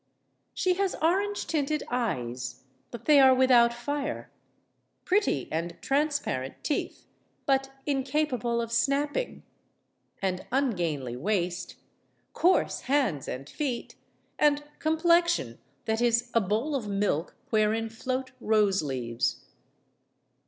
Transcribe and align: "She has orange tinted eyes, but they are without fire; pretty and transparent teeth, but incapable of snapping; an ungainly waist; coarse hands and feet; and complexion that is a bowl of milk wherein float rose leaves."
"She 0.55 0.73
has 0.79 0.95
orange 0.99 1.45
tinted 1.45 1.83
eyes, 1.91 2.63
but 2.89 3.05
they 3.05 3.19
are 3.19 3.35
without 3.35 3.71
fire; 3.71 4.31
pretty 5.05 5.47
and 5.51 5.77
transparent 5.79 6.55
teeth, 6.63 7.05
but 7.45 7.69
incapable 7.85 8.61
of 8.61 8.71
snapping; 8.71 9.43
an 10.19 10.47
ungainly 10.51 11.15
waist; 11.15 11.75
coarse 12.33 12.79
hands 12.89 13.27
and 13.27 13.47
feet; 13.47 13.93
and 14.39 14.63
complexion 14.79 15.59
that 15.85 16.01
is 16.01 16.31
a 16.33 16.41
bowl 16.41 16.73
of 16.73 16.87
milk 16.87 17.35
wherein 17.51 17.87
float 17.87 18.31
rose 18.41 18.81
leaves." 18.81 19.45